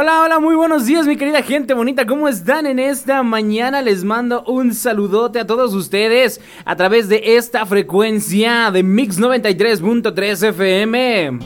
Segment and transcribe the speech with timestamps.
[0.00, 3.82] Hola, hola, muy buenos días mi querida gente bonita, ¿cómo están en esta mañana?
[3.82, 10.50] Les mando un saludote a todos ustedes a través de esta frecuencia de Mix 93.3
[10.50, 11.38] FM.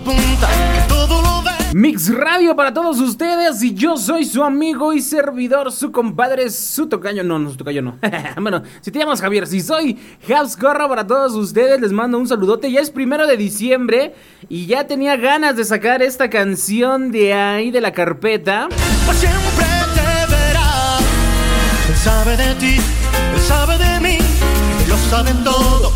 [1.74, 6.86] Mix Radio para todos ustedes y yo soy su amigo y servidor, su compadre, su
[6.86, 7.98] tocayo, no, no, su tocayo no.
[8.42, 9.98] bueno, si te llamas Javier, si soy
[10.28, 12.70] Habs Corra para todos ustedes, les mando un saludote.
[12.70, 14.14] Ya es primero de diciembre
[14.50, 18.68] y ya tenía ganas de sacar esta canción de ahí de la carpeta.
[19.06, 19.64] Pues siempre
[19.94, 20.98] te verá.
[21.88, 22.76] Él sabe de ti,
[23.34, 24.18] él sabe de mí,
[24.88, 25.92] lo todo,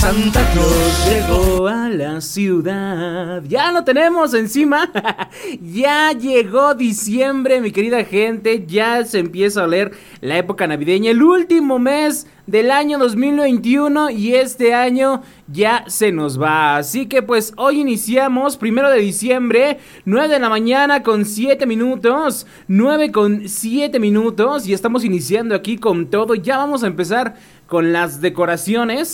[0.00, 3.42] Santa Claus llegó a la ciudad.
[3.48, 4.90] Ya lo tenemos encima.
[5.62, 8.66] ya llegó diciembre, mi querida gente.
[8.66, 11.10] Ya se empieza a oler la época navideña.
[11.10, 16.76] El último mes del año 2021 y este año ya se nos va.
[16.76, 22.46] Así que pues hoy iniciamos, primero de diciembre, 9 de la mañana con 7 minutos,
[22.66, 26.34] 9 con 7 minutos y estamos iniciando aquí con todo.
[26.34, 27.36] Ya vamos a empezar
[27.70, 29.12] con las decoraciones.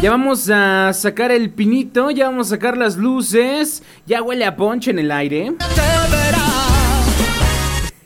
[0.00, 4.54] Ya vamos a sacar el pinito, ya vamos a sacar las luces, ya huele a
[4.54, 5.54] ponche en el aire.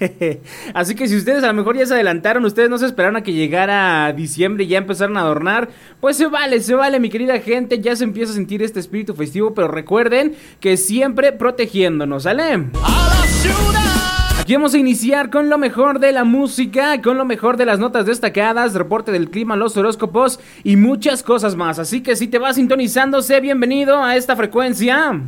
[0.74, 3.22] Así que si ustedes a lo mejor ya se adelantaron, ustedes no se esperaron a
[3.22, 5.68] que llegara diciembre y ya empezaron a adornar,
[6.00, 9.14] pues se vale, se vale mi querida gente, ya se empieza a sentir este espíritu
[9.14, 12.42] festivo, pero recuerden que siempre protegiéndonos, ¿sale?
[12.42, 14.19] A la ciudad.
[14.50, 17.78] Aquí vamos a iniciar con lo mejor de la música, con lo mejor de las
[17.78, 21.78] notas destacadas, reporte del clima, los horóscopos y muchas cosas más.
[21.78, 25.20] Así que si te vas sintonizando, sé bienvenido a esta frecuencia.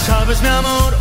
[0.05, 0.93] Sabes, mi amor,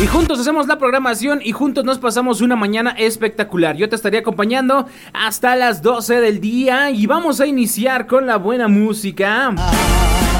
[0.00, 3.76] Y juntos hacemos la programación y juntos nos pasamos una mañana espectacular.
[3.76, 8.36] Yo te estaría acompañando hasta las 12 del día y vamos a iniciar con la
[8.36, 9.54] buena música.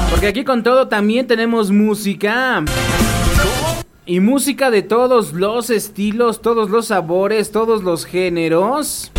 [0.09, 2.63] Porque aquí con todo también tenemos música.
[4.05, 9.11] Y música de todos los estilos, todos los sabores, todos los géneros.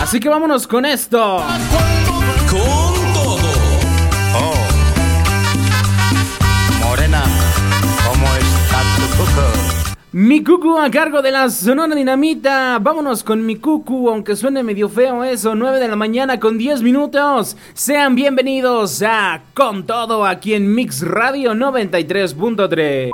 [0.00, 1.42] Así que vámonos con esto.
[10.12, 12.80] Mi cucu a cargo de la Sonora Dinamita.
[12.80, 15.54] Vámonos con mi cucu, aunque suene medio feo eso.
[15.54, 17.56] 9 de la mañana con 10 minutos.
[17.74, 23.10] Sean bienvenidos a Con Todo aquí en Mix Radio 93.3.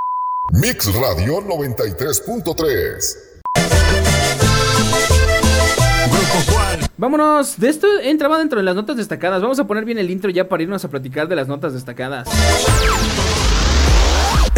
[0.53, 3.27] Mix Radio 93.3.
[6.97, 9.43] Vámonos, de esto entraba dentro de las notas destacadas.
[9.43, 12.27] Vamos a poner bien el intro ya para irnos a platicar de las notas destacadas.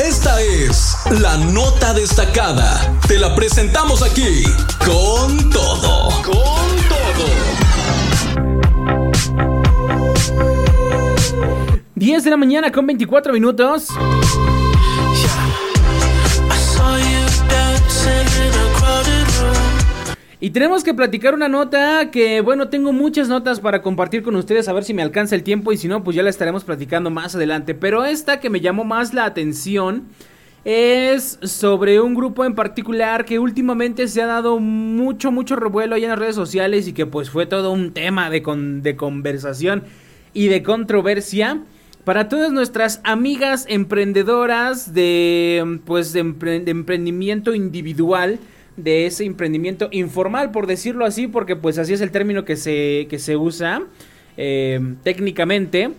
[0.04, 2.98] Esta es la nota destacada.
[3.06, 4.44] Te la presentamos aquí
[4.86, 6.08] con todo.
[6.24, 6.34] Con
[6.88, 7.26] todo.
[11.96, 13.90] 10 de la mañana con 24 minutos.
[20.42, 24.70] Y tenemos que platicar una nota que, bueno, tengo muchas notas para compartir con ustedes,
[24.70, 27.10] a ver si me alcanza el tiempo y si no, pues ya la estaremos platicando
[27.10, 27.76] más adelante.
[27.76, 30.08] Pero esta que me llamó más la atención
[30.64, 36.04] es sobre un grupo en particular que últimamente se ha dado mucho, mucho revuelo ahí
[36.04, 38.42] en las redes sociales y que pues fue todo un tema de,
[38.82, 39.84] de conversación
[40.34, 41.64] y de controversia.
[42.06, 48.40] Para todas nuestras amigas emprendedoras de, pues, de emprendimiento individual,
[48.84, 53.08] de ese emprendimiento informal, por decirlo así, porque pues así es el término que se,
[53.10, 53.84] que se usa
[54.38, 55.92] eh, técnicamente.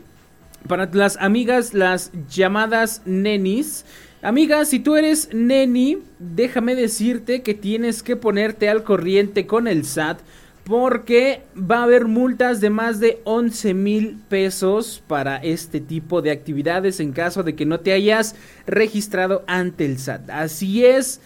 [0.68, 3.84] Para las amigas, las llamadas nenis.
[4.22, 9.86] Amigas, si tú eres neni, déjame decirte que tienes que ponerte al corriente con el
[9.86, 10.20] SAT
[10.64, 16.30] porque va a haber multas de más de 11 mil pesos para este tipo de
[16.30, 18.36] actividades en caso de que no te hayas
[18.66, 20.30] registrado ante el SAT.
[20.30, 21.20] Así es.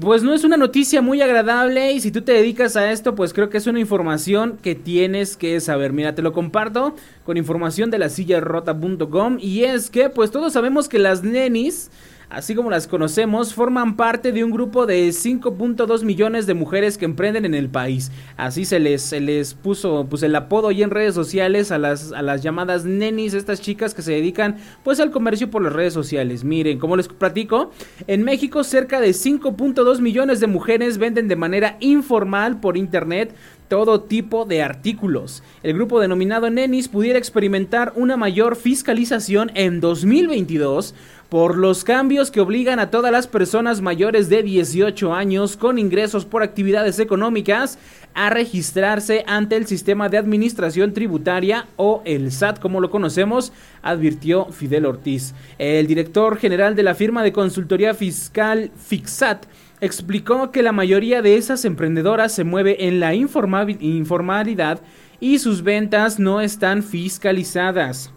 [0.00, 3.32] Pues no es una noticia muy agradable y si tú te dedicas a esto, pues
[3.32, 5.92] creo que es una información que tienes que saber.
[5.92, 10.52] Mira, te lo comparto con información de la silla rota.com y es que pues todos
[10.52, 11.90] sabemos que las nenis
[12.34, 17.04] así como las conocemos, forman parte de un grupo de 5.2 millones de mujeres que
[17.04, 18.10] emprenden en el país.
[18.36, 22.12] Así se les, se les puso pues, el apodo ahí en redes sociales a las,
[22.12, 25.94] a las llamadas nenis, estas chicas que se dedican pues al comercio por las redes
[25.94, 26.44] sociales.
[26.44, 27.70] Miren, como les platico,
[28.06, 33.34] en México cerca de 5.2 millones de mujeres venden de manera informal por internet
[33.68, 35.42] todo tipo de artículos.
[35.62, 40.94] El grupo denominado Nenis pudiera experimentar una mayor fiscalización en 2022
[41.28, 46.24] por los cambios que obligan a todas las personas mayores de 18 años con ingresos
[46.24, 47.78] por actividades económicas
[48.14, 54.46] a registrarse ante el sistema de administración tributaria o el SAT como lo conocemos, advirtió
[54.46, 55.34] Fidel Ortiz.
[55.58, 59.46] El director general de la firma de consultoría fiscal Fixat
[59.80, 64.80] explicó que la mayoría de esas emprendedoras se mueve en la informalidad
[65.20, 68.12] y sus ventas no están fiscalizadas.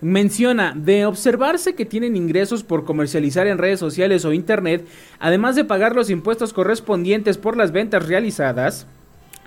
[0.00, 4.86] Menciona, de observarse que tienen ingresos por comercializar en redes sociales o internet,
[5.18, 8.86] además de pagar los impuestos correspondientes por las ventas realizadas,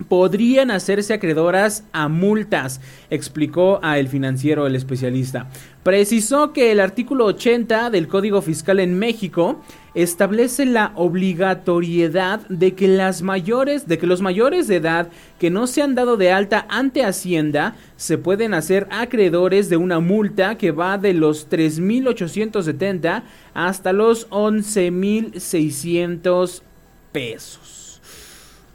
[0.08, 2.80] podrían hacerse acreedoras a multas,
[3.10, 5.50] explicó a El Financiero el especialista.
[5.84, 9.62] Precisó que el artículo 80 del Código Fiscal en México
[9.94, 15.08] establece la obligatoriedad de que las mayores, de que los mayores de edad
[15.40, 20.00] que no se han dado de alta ante Hacienda se pueden hacer acreedores de una
[20.00, 23.24] multa que va de los 3.870
[23.54, 26.62] hasta los 11.600
[27.12, 27.79] pesos.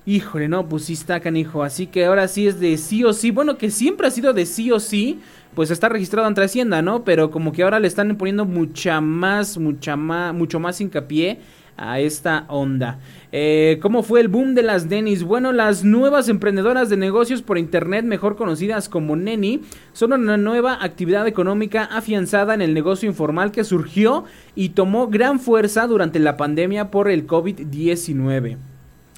[0.06, 1.62] Híjole, no, pues sí está canijo.
[1.62, 3.30] Así que ahora sí es de sí o sí.
[3.30, 5.20] Bueno, que siempre ha sido de sí o sí.
[5.54, 7.04] Pues está registrado ante Hacienda, ¿no?
[7.04, 11.38] Pero como que ahora le están poniendo mucha más, mucha más, mucho más hincapié
[11.76, 12.98] a esta onda.
[13.32, 15.22] Eh, ¿Cómo fue el boom de las nenis?
[15.22, 19.62] Bueno, las nuevas emprendedoras de negocios por internet, mejor conocidas como neni,
[19.92, 24.24] son una nueva actividad económica afianzada en el negocio informal que surgió
[24.54, 28.73] y tomó gran fuerza durante la pandemia por el COVID-19.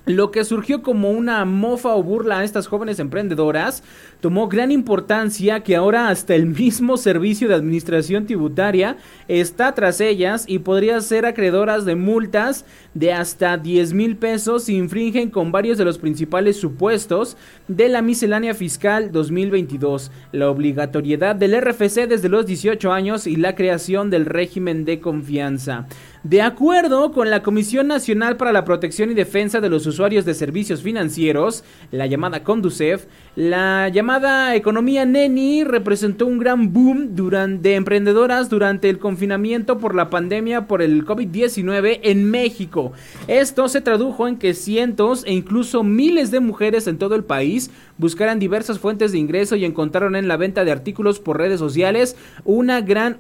[0.07, 3.83] Lo que surgió como una mofa o burla a estas jóvenes emprendedoras
[4.21, 10.45] tomó gran importancia que ahora hasta el mismo servicio de administración tributaria está tras ellas
[10.47, 12.65] y podría ser acreedoras de multas
[12.95, 17.37] de hasta 10 mil pesos si infringen con varios de los principales supuestos
[17.67, 23.57] de la miscelánea fiscal 2022, la obligatoriedad del RFC desde los 18 años y la
[23.57, 25.89] creación del régimen de confianza.
[26.29, 30.35] De acuerdo con la Comisión Nacional para la Protección y Defensa de los Usuarios de
[30.35, 33.05] Servicios Financieros, la llamada Conducef,
[33.37, 39.95] la llamada economía Neni representó un gran boom durante, de emprendedoras durante el confinamiento por
[39.95, 42.91] la pandemia por el COVID-19 en México.
[43.29, 47.71] Esto se tradujo en que cientos e incluso miles de mujeres en todo el país
[47.99, 52.17] buscaran diversas fuentes de ingreso y encontraron en la venta de artículos por redes sociales
[52.45, 53.19] una gran,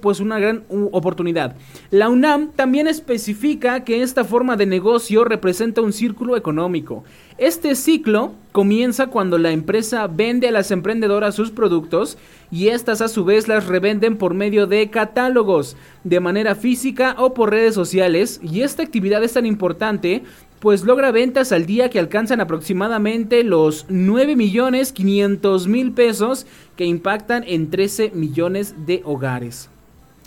[0.00, 1.56] pues una gran oportunidad.
[1.90, 7.04] La UNAM también especifica que esta forma de negocio representa un círculo económico.
[7.38, 12.18] Este ciclo comienza cuando la empresa vende a las emprendedoras sus productos
[12.50, 17.34] y estas a su vez las revenden por medio de catálogos, de manera física o
[17.34, 20.22] por redes sociales y esta actividad es tan importante
[20.60, 26.46] pues logra ventas al día que alcanzan aproximadamente los 9 millones 500 mil pesos
[26.76, 29.70] que impactan en 13 millones de hogares.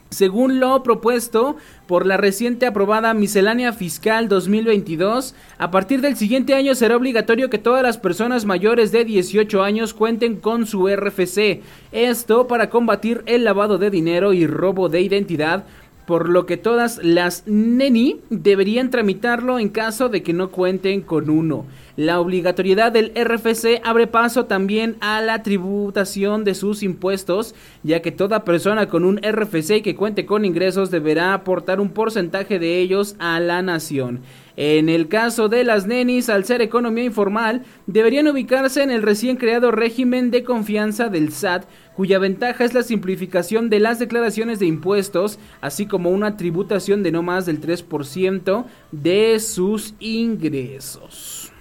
[0.09, 6.73] Según lo propuesto por la reciente aprobada Miscelánea Fiscal 2022, a partir del siguiente año
[6.73, 11.61] será obligatorio que todas las personas mayores de 18 años cuenten con su RFC.
[11.91, 15.65] Esto para combatir el lavado de dinero y robo de identidad
[16.09, 21.29] por lo que todas las neni deberían tramitarlo en caso de que no cuenten con
[21.29, 21.67] uno.
[21.97, 28.11] La obligatoriedad del RFC abre paso también a la tributación de sus impuestos, ya que
[28.11, 33.15] toda persona con un RFC que cuente con ingresos deberá aportar un porcentaje de ellos
[33.19, 34.21] a la nación.
[34.61, 39.37] En el caso de las nenis, al ser economía informal, deberían ubicarse en el recién
[39.37, 41.63] creado régimen de confianza del SAT,
[41.95, 47.13] cuya ventaja es la simplificación de las declaraciones de impuestos, así como una tributación de
[47.13, 51.53] no más del 3% de sus ingresos.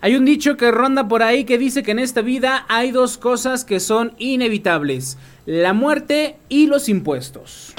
[0.00, 3.18] Hay un dicho que ronda por ahí que dice que en esta vida hay dos
[3.18, 7.74] cosas que son inevitables, la muerte y los impuestos.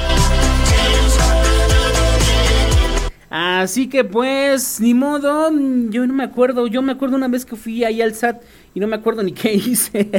[3.38, 5.52] Así que pues, ni modo,
[5.90, 8.42] yo no me acuerdo, yo me acuerdo una vez que fui ahí al SAT
[8.74, 10.10] y no me acuerdo ni qué hice.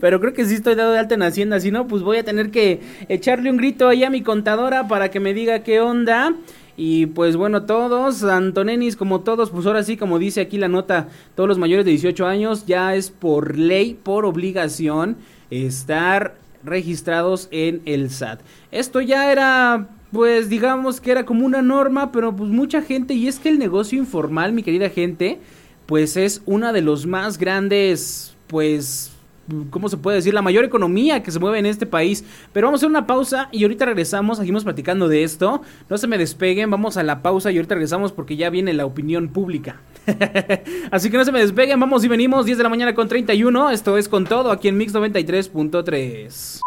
[0.00, 2.24] Pero creo que sí estoy dado de alta en Hacienda, si no, pues voy a
[2.24, 6.34] tener que echarle un grito ahí a mi contadora para que me diga qué onda.
[6.76, 11.06] Y pues bueno, todos, Antonenis como todos, pues ahora sí, como dice aquí la nota,
[11.36, 15.16] todos los mayores de 18 años ya es por ley, por obligación,
[15.48, 18.40] estar registrados en el SAT.
[18.72, 23.26] Esto ya era pues digamos que era como una norma, pero pues mucha gente, y
[23.26, 25.40] es que el negocio informal, mi querida gente,
[25.86, 29.10] pues es una de los más grandes, pues,
[29.70, 30.32] ¿cómo se puede decir?
[30.32, 32.24] La mayor economía que se mueve en este país.
[32.52, 35.62] Pero vamos a hacer una pausa y ahorita regresamos, seguimos platicando de esto.
[35.90, 38.86] No se me despeguen, vamos a la pausa y ahorita regresamos porque ya viene la
[38.86, 39.80] opinión pública.
[40.92, 43.70] Así que no se me despeguen, vamos y venimos, 10 de la mañana con 31,
[43.70, 46.60] esto es con todo aquí en Mix 93.3.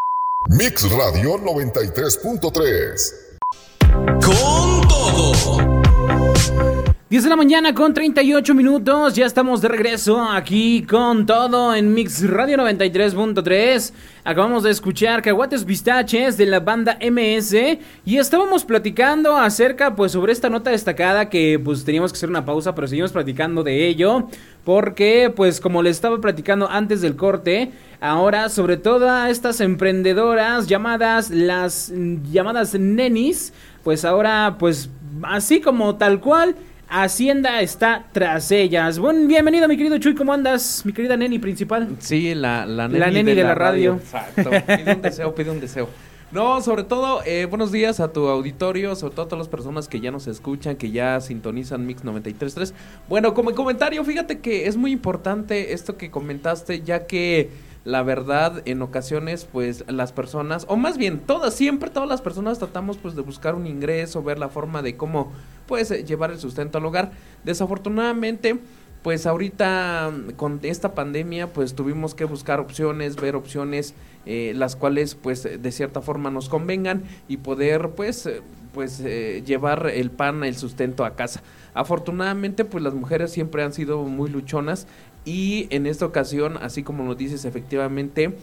[0.49, 3.26] Mix Radio 93.3
[4.21, 5.57] con todo.
[7.09, 11.93] 10 de la mañana con 38 minutos, ya estamos de regreso aquí con todo en
[11.93, 13.93] Mix Radio 93.3.
[14.25, 17.55] Acabamos de escuchar Caguates Pistaches de la banda MS
[18.05, 22.43] y estábamos platicando acerca pues sobre esta nota destacada que pues teníamos que hacer una
[22.43, 24.27] pausa, pero seguimos platicando de ello
[24.65, 31.29] porque pues como les estaba platicando antes del corte, ahora sobre todo estas emprendedoras llamadas
[31.29, 31.93] las
[32.33, 33.53] llamadas nenis,
[33.87, 34.89] pues ahora pues
[35.23, 36.57] así como tal cual
[36.89, 38.99] Hacienda está tras ellas.
[38.99, 40.85] Buen, bienvenido, mi querido Chuy, ¿cómo andas?
[40.85, 41.95] Mi querida neni principal.
[41.99, 43.93] Sí, la, la neni, La neni de la radio.
[43.93, 44.49] Exacto.
[44.49, 45.87] Pide un deseo, pide un deseo.
[46.33, 49.87] No, sobre todo, eh, buenos días a tu auditorio, sobre todo a todas las personas
[49.87, 52.73] que ya nos escuchan, que ya sintonizan Mix 93.3.
[53.07, 57.51] Bueno, como comentario, fíjate que es muy importante esto que comentaste, ya que
[57.87, 62.59] la verdad en ocasiones pues las personas o más bien todas siempre todas las personas
[62.59, 65.31] tratamos pues de buscar un ingreso ver la forma de cómo
[65.67, 67.11] pues llevar el sustento al hogar.
[67.45, 68.59] Desafortunadamente
[69.03, 73.93] pues ahorita con esta pandemia pues tuvimos que buscar opciones ver opciones
[74.25, 78.41] eh, las cuales pues de cierta forma nos convengan y poder pues eh,
[78.73, 81.41] pues eh, llevar el pan el sustento a casa.
[81.73, 84.87] Afortunadamente pues las mujeres siempre han sido muy luchonas
[85.27, 88.37] y en esta ocasión, así como nos dices, efectivamente,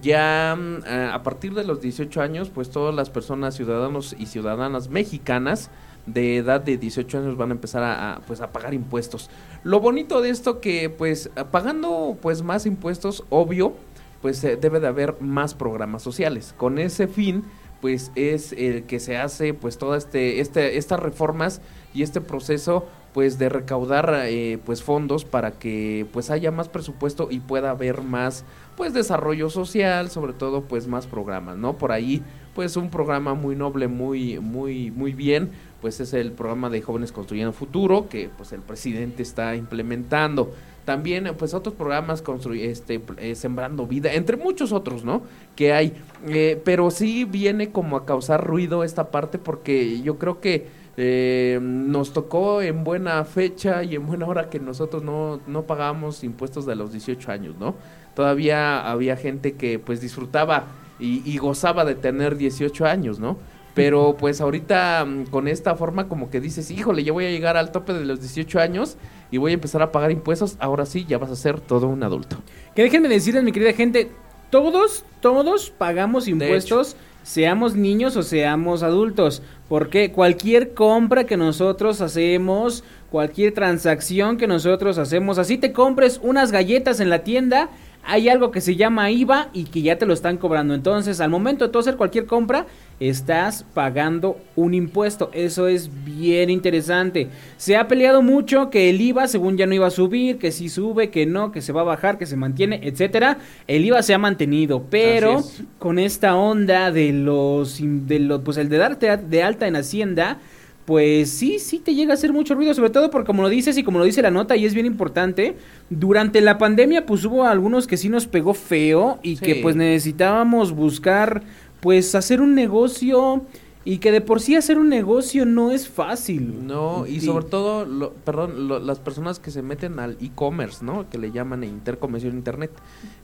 [0.00, 4.88] ya mm, a partir de los 18 años, pues todas las personas, ciudadanos y ciudadanas
[4.88, 5.70] mexicanas
[6.06, 9.28] de edad de 18 años van a empezar a, pues a pagar impuestos.
[9.64, 13.74] Lo bonito de esto que pues pagando pues más impuestos, obvio,
[14.22, 16.54] pues eh, debe de haber más programas sociales.
[16.56, 17.44] Con ese fin,
[17.82, 21.60] pues es el que se hace pues todas este, este, estas reformas
[21.92, 27.28] y este proceso pues de recaudar eh, pues fondos para que pues haya más presupuesto
[27.30, 28.44] y pueda haber más
[28.76, 32.22] pues desarrollo social sobre todo pues más programas no por ahí
[32.54, 35.50] pues un programa muy noble muy muy muy bien
[35.80, 40.52] pues es el programa de jóvenes construyendo futuro que pues el presidente está implementando.
[40.84, 42.22] También pues otros programas
[42.54, 45.22] este eh, sembrando vida entre muchos otros no
[45.56, 45.94] que hay.
[46.28, 51.58] Eh, pero sí viene como a causar ruido esta parte porque yo creo que eh,
[51.62, 56.66] nos tocó en buena fecha y en buena hora que nosotros no, no pagábamos impuestos
[56.66, 57.74] de los 18 años, ¿no?
[58.14, 60.64] Todavía había gente que pues disfrutaba
[60.98, 63.38] y, gozaba de tener 18 años, ¿no?
[63.74, 67.56] Pero pues ahorita mm, con esta forma como que dices, híjole, ya voy a llegar
[67.56, 68.96] al tope de los 18 años
[69.30, 72.02] y voy a empezar a pagar impuestos, ahora sí, ya vas a ser todo un
[72.02, 72.36] adulto.
[72.74, 74.10] Que déjenme decirles, mi querida gente,
[74.50, 82.84] todos, todos pagamos impuestos seamos niños o seamos adultos, porque cualquier compra que nosotros hacemos,
[83.10, 87.70] cualquier transacción que nosotros hacemos, así te compres unas galletas en la tienda,
[88.02, 90.74] hay algo que se llama IVA y que ya te lo están cobrando.
[90.74, 92.66] Entonces, al momento de tú hacer cualquier compra,
[93.00, 95.30] estás pagando un impuesto.
[95.32, 97.28] Eso es bien interesante.
[97.56, 100.68] Se ha peleado mucho que el IVA, según ya no iba a subir, que si
[100.68, 103.38] sube, que no, que se va a bajar, que se mantiene, etcétera.
[103.66, 105.62] El IVA se ha mantenido, pero es.
[105.78, 110.38] con esta onda de los, de los, pues el de darte de alta en Hacienda.
[110.86, 113.78] Pues sí, sí te llega a hacer mucho ruido, sobre todo porque como lo dices
[113.78, 115.54] y como lo dice la nota y es bien importante,
[115.88, 119.60] durante la pandemia pues hubo algunos que sí nos pegó feo y que Sí.
[119.62, 121.42] pues necesitábamos buscar
[121.80, 123.42] pues hacer un negocio
[123.82, 126.66] y que de por sí hacer un negocio no es fácil.
[126.66, 131.08] No, y sobre todo, lo- perdón, lo- las personas que se meten al e-commerce, ¿no?
[131.08, 132.70] Que le llaman intercomercio en internet.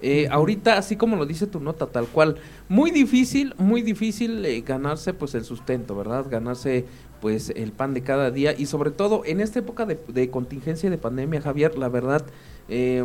[0.01, 2.37] Eh, ahorita, así como lo dice tu nota, tal cual,
[2.71, 6.25] muy difícil, muy difícil eh, ganarse pues el sustento, ¿verdad?
[6.31, 6.87] Ganarse
[7.21, 10.89] pues el pan de cada día y sobre todo en esta época de, de contingencia
[10.91, 12.25] de pandemia, Javier, la verdad,
[12.69, 13.05] eh,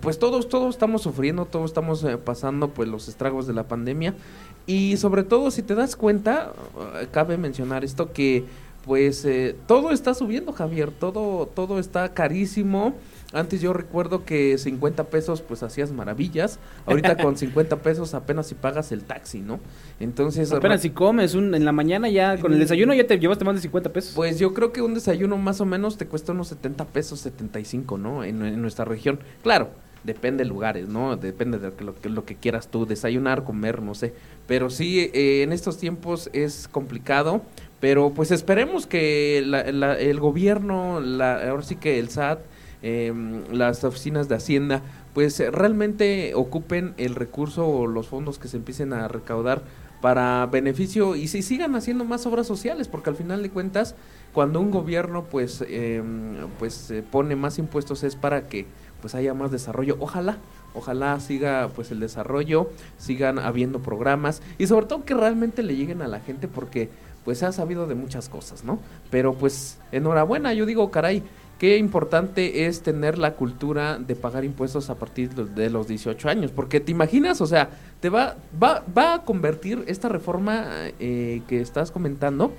[0.00, 4.14] pues todos, todos estamos sufriendo, todos estamos eh, pasando pues los estragos de la pandemia
[4.66, 6.52] y sobre todo si te das cuenta,
[7.00, 8.44] eh, cabe mencionar esto que
[8.84, 12.94] pues eh, todo está subiendo, Javier, todo todo está carísimo.
[13.34, 16.58] Antes yo recuerdo que 50 pesos pues hacías maravillas.
[16.84, 19.58] Ahorita con 50 pesos apenas si pagas el taxi, ¿no?
[20.00, 23.44] Entonces Apenas si comes un- en la mañana ya con el desayuno ya te llevaste
[23.44, 24.12] más de 50 pesos.
[24.14, 27.96] pues yo creo que un desayuno más o menos te cuesta unos 70 pesos, 75,
[27.98, 28.22] ¿no?
[28.24, 29.20] En, en nuestra región.
[29.42, 29.70] Claro,
[30.04, 31.16] depende de lugares, ¿no?
[31.16, 34.12] Depende de lo que, lo, que- quieras tú, desayunar, comer, no sé.
[34.46, 37.42] Pero sí, eh, en estos tiempos es complicado.
[37.80, 42.38] Pero pues esperemos que la- la- el gobierno, la, ahora sí que el SAT,
[42.82, 44.82] em, las oficinas de Hacienda,
[45.14, 49.62] pues eh, realmente ocupen el recurso o los fondos que se empiecen a recaudar
[50.00, 53.94] para beneficio y si sigan haciendo más obras sociales, porque al final de cuentas,
[54.32, 58.66] cuando un gobierno pues em, pues eh, pone más impuestos es para que
[59.02, 59.98] pues haya más desarrollo.
[60.00, 60.38] Ojalá,
[60.74, 66.00] ojalá siga pues el desarrollo, sigan habiendo programas y sobre todo que realmente le lleguen
[66.00, 66.88] a la gente porque
[67.26, 68.78] pues se ha sabido de muchas cosas, ¿no?
[69.10, 71.22] Pero pues enhorabuena, yo digo, caray,
[71.58, 75.86] qué importante es tener la cultura de pagar impuestos a partir de los- de los
[75.86, 80.64] 18 años, porque te imaginas, o sea, te va va va a convertir esta reforma
[80.98, 82.50] eh, que estás comentando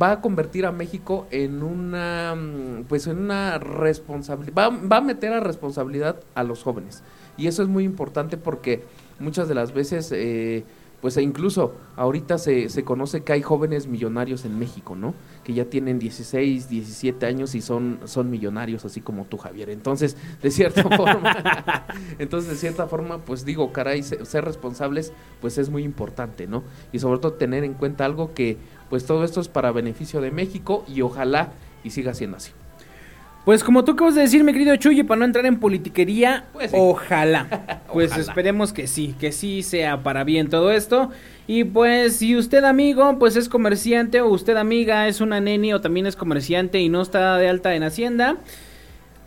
[0.00, 5.00] va a convertir a México en una mm, pues en una responsabilidad va, va a
[5.00, 7.02] meter a responsabilidad a los jóvenes.
[7.36, 8.82] Y eso es muy importante porque
[9.18, 10.64] muchas de las veces eh,
[11.06, 15.14] pues e incluso ahorita se, se conoce que hay jóvenes millonarios en México, ¿no?
[15.44, 19.70] Que ya tienen 16, 17 años y son, son millonarios, así como tú, Javier.
[19.70, 21.86] Entonces, de cierta forma,
[22.18, 26.64] entonces de cierta forma, pues digo, caray, se- ser responsables, pues es muy importante, ¿no?
[26.92, 28.56] Y sobre todo tener en cuenta algo que,
[28.90, 31.52] pues todo esto es para beneficio de México y ojalá
[31.84, 32.50] y siga siendo así.
[33.46, 36.72] Pues como tú acabas de decir, mi querido Chuy, para no entrar en politiquería, Pues
[36.72, 36.76] sí.
[36.78, 37.46] ojalá.
[37.92, 38.24] Pues Ojalá.
[38.24, 41.10] esperemos que sí, que sí sea para bien todo esto.
[41.46, 45.80] Y pues si usted amigo, pues es comerciante o usted amiga es una neni o
[45.80, 48.36] también es comerciante y no está de alta en Hacienda,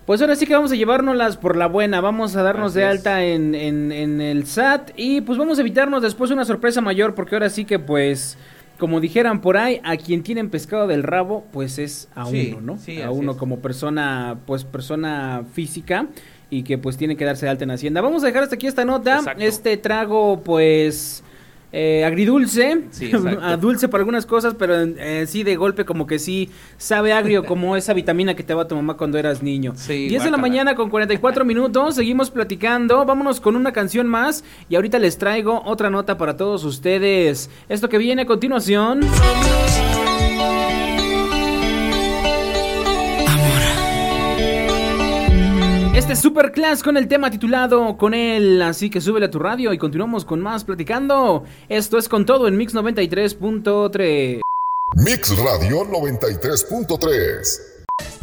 [0.06, 2.86] pues ahora sí que vamos a llevárnoslas por la buena, vamos a darnos Así de
[2.86, 7.16] alta en, en, en el SAT y pues vamos a evitarnos después una sorpresa mayor
[7.16, 8.38] porque ahora sí que pues,
[8.80, 12.62] como dijeran por ahí, a quien tienen pescado del rabo pues es a Sí, uno,
[12.74, 12.78] ¿no?
[12.80, 13.38] sí, a uno es.
[13.38, 16.08] como persona, pues persona física
[16.50, 18.02] y que pues tiene que darse de alta en Hacienda.
[18.02, 19.44] Vamos a dejar hasta aquí esta nota, Exacto.
[19.44, 21.24] este trago pues...
[21.72, 23.44] eh, agridulce, Sí, exacto.
[23.44, 27.46] a dulce para algunas cosas, pero eh, sí de golpe como que sí sabe agrio
[27.46, 29.74] como esa vitamina que te daba tu mamá cuando eras niño.
[29.76, 34.44] Sí, 10 de la mañana con 44 minutos, seguimos platicando, vámonos con una canción más
[34.70, 37.50] y ahorita les traigo otra nota para todos ustedes.
[37.70, 39.02] Esto que viene a continuación...
[46.00, 49.38] Este es Super Class con el tema titulado con él, así que súbele a tu
[49.38, 51.44] radio y continuamos con más platicando.
[51.68, 54.40] Esto es con todo en Mix 93.3.
[54.96, 57.60] Mix Radio 93.3.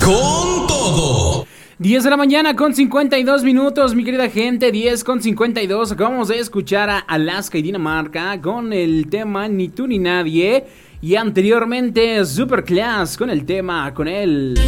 [0.02, 1.46] Con todo.
[1.78, 5.92] 10 de la mañana con 52 minutos, mi querida gente, 10 con 52.
[5.92, 10.64] Acabamos de escuchar a Alaska y Dinamarca con el tema Ni tú ni nadie.
[11.02, 14.58] Y anteriormente Superclass con el tema con él.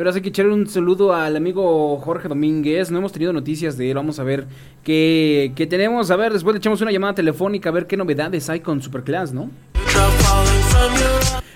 [0.00, 2.90] De verdad hay que echarle un saludo al amigo Jorge Domínguez.
[2.90, 3.96] No hemos tenido noticias de él.
[3.96, 4.46] Vamos a ver
[4.82, 6.10] qué, qué tenemos.
[6.10, 9.34] A ver, después le echamos una llamada telefónica a ver qué novedades hay con Superclass,
[9.34, 9.50] ¿no?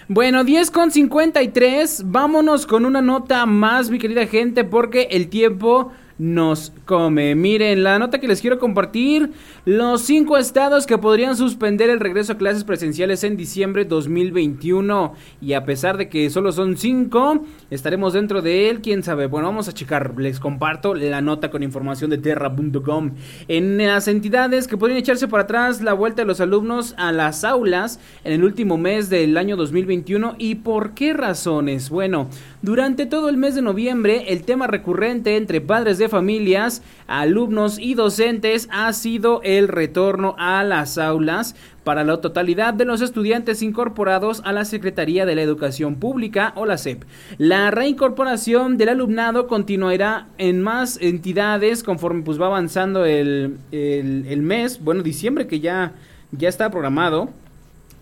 [0.08, 2.02] Bueno, 10 con 53.
[2.04, 7.34] Vámonos con una nota más, mi querida gente, porque el tiempo nos come.
[7.34, 9.32] Miren, la nota que les quiero compartir,
[9.64, 15.14] los cinco estados que podrían suspender el regreso a clases presenciales en diciembre 2021.
[15.40, 19.26] Y a pesar de que solo son cinco, estaremos dentro de él, quién sabe.
[19.26, 23.12] Bueno, vamos a checar, les comparto la nota con información de terra.com.
[23.48, 27.44] En las entidades que podrían echarse para atrás la vuelta de los alumnos a las
[27.44, 31.90] aulas en el último mes del año 2021 y por qué razones.
[31.90, 32.28] Bueno,
[32.64, 37.92] durante todo el mes de noviembre, el tema recurrente entre padres de familias, alumnos y
[37.92, 44.40] docentes ha sido el retorno a las aulas para la totalidad de los estudiantes incorporados
[44.46, 47.04] a la Secretaría de la Educación Pública o la SEP.
[47.36, 54.82] La reincorporación del alumnado continuará en más entidades conforme pues va avanzando el, el mes,
[54.82, 55.92] bueno, diciembre que ya,
[56.32, 57.28] ya está programado.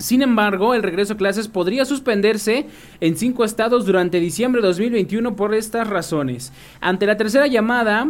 [0.02, 2.66] Sin embargo, el regreso a clases podría suspenderse
[3.00, 6.52] en cinco estados durante diciembre de 2021 por estas razones.
[6.80, 8.08] Ante la tercera llamada,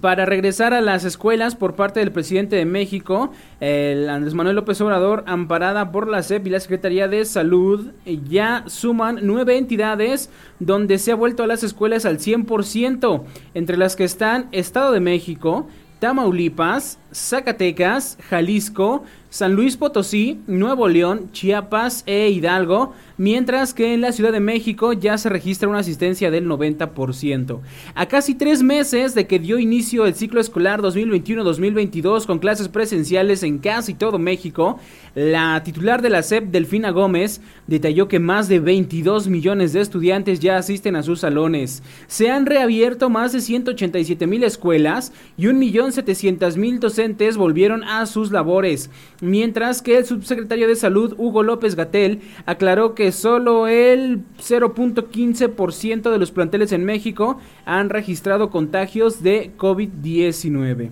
[0.00, 4.80] para regresar a las escuelas por parte del presidente de México, el Andrés Manuel López
[4.80, 7.90] Obrador, amparada por la SEP y la Secretaría de Salud,
[8.28, 13.94] ya suman nueve entidades donde se ha vuelto a las escuelas al 100%, entre las
[13.94, 15.66] que están Estado de México,
[15.98, 24.12] Tamaulipas, Zacatecas, Jalisco, San Luis Potosí, Nuevo León, Chiapas e Hidalgo, mientras que en la
[24.12, 27.60] Ciudad de México ya se registra una asistencia del 90%.
[27.94, 33.42] A casi tres meses de que dio inicio el ciclo escolar 2021-2022 con clases presenciales
[33.42, 34.78] en casi todo México,
[35.14, 40.40] la titular de la SEP, Delfina Gómez, detalló que más de 22 millones de estudiantes
[40.40, 41.82] ya asisten a sus salones.
[42.06, 48.88] Se han reabierto más de 187 mil escuelas y 1.700.000 docentes volvieron a sus labores,
[49.20, 56.18] mientras que el subsecretario de Salud, Hugo López Gatel, aclaró que solo el 0.15% de
[56.18, 60.90] los planteles en México han registrado contagios de COVID-19.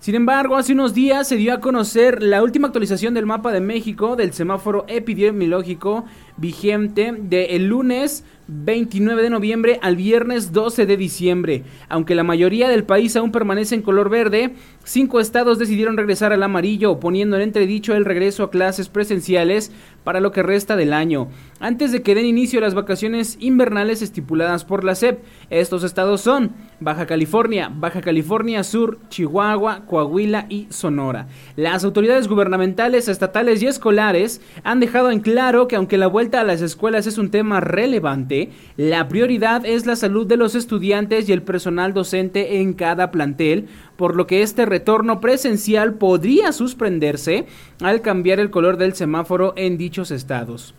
[0.00, 3.60] Sin embargo, hace unos días se dio a conocer la última actualización del mapa de
[3.60, 6.04] México del semáforo epidemiológico
[6.36, 11.64] vigente del lunes 29 de noviembre al viernes 12 de diciembre.
[11.88, 14.54] Aunque la mayoría del país aún permanece en color verde,
[14.84, 19.72] cinco estados decidieron regresar al amarillo, poniendo en entredicho el regreso a clases presenciales
[20.04, 21.28] para lo que resta del año.
[21.60, 25.18] Antes de que den inicio las vacaciones invernales estipuladas por la SEP,
[25.50, 31.26] estos estados son Baja California, Baja California Sur, Chihuahua, Coahuila y Sonora.
[31.56, 36.44] Las autoridades gubernamentales, estatales y escolares han dejado en claro que aunque la vuelta a
[36.44, 41.32] las escuelas es un tema relevante, la prioridad es la salud de los estudiantes y
[41.32, 43.66] el personal docente en cada plantel,
[43.96, 47.46] por lo que este retorno presencial podría suspenderse
[47.80, 50.72] al cambiar el color del semáforo en dichos estados.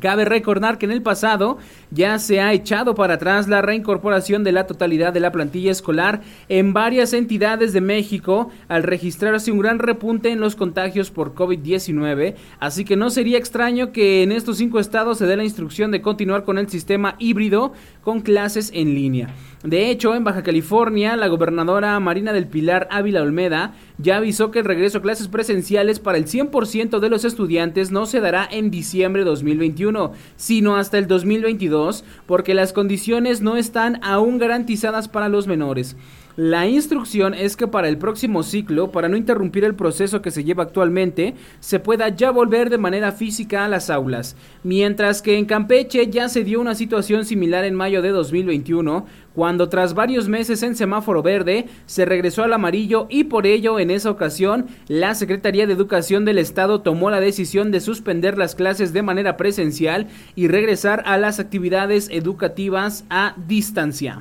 [0.00, 1.58] Cabe recordar que en el pasado
[1.90, 6.20] ya se ha echado para atrás la reincorporación de la totalidad de la plantilla escolar
[6.48, 12.34] en varias entidades de México al registrarse un gran repunte en los contagios por COVID-19,
[12.60, 16.02] así que no sería extraño que en estos cinco estados se dé la instrucción de
[16.02, 19.34] continuar con el sistema híbrido con clases en línea.
[19.64, 24.60] De hecho, en Baja California, la gobernadora Marina del Pilar Ávila Olmeda ya avisó que
[24.60, 28.70] el regreso a clases presenciales para el 100% de los estudiantes no se dará en
[28.70, 35.28] diciembre de 2021, sino hasta el 2022, porque las condiciones no están aún garantizadas para
[35.28, 35.96] los menores.
[36.38, 40.44] La instrucción es que para el próximo ciclo, para no interrumpir el proceso que se
[40.44, 44.36] lleva actualmente, se pueda ya volver de manera física a las aulas.
[44.62, 49.68] Mientras que en Campeche ya se dio una situación similar en mayo de 2021, cuando
[49.68, 54.08] tras varios meses en semáforo verde se regresó al amarillo y por ello en esa
[54.08, 59.02] ocasión la Secretaría de Educación del Estado tomó la decisión de suspender las clases de
[59.02, 64.20] manera presencial y regresar a las actividades educativas a distancia.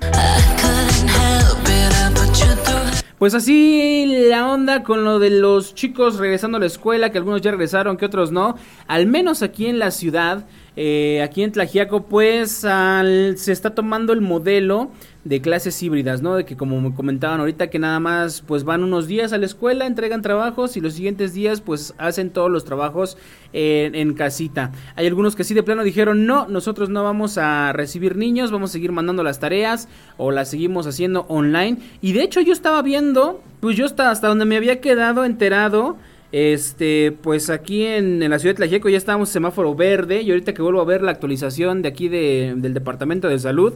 [3.17, 7.41] Pues así la onda con lo de los chicos regresando a la escuela, que algunos
[7.41, 8.55] ya regresaron, que otros no.
[8.85, 10.45] Al menos aquí en la ciudad,
[10.79, 14.91] eh, aquí en Tlajiaco, pues se está tomando el modelo
[15.23, 16.35] de clases híbridas, ¿no?
[16.35, 19.47] De que como me comentaban ahorita que nada más pues van unos días a la
[19.47, 23.17] escuela, entregan trabajos y los siguientes días pues hacen todos los trabajos
[23.53, 24.71] en, casita.
[24.95, 28.69] Hay algunos que sí de plano dijeron, no, nosotros no vamos a recibir niños, vamos
[28.69, 31.79] a seguir mandando las tareas o las seguimos haciendo online.
[32.01, 35.97] Y de hecho yo estaba viendo, pues yo hasta, hasta donde me había quedado enterado,
[36.31, 40.53] este, pues aquí en, la ciudad de Tlajeco ya estábamos en semáforo verde y ahorita
[40.53, 43.73] que vuelvo a ver la actualización de aquí de, del Departamento de Salud,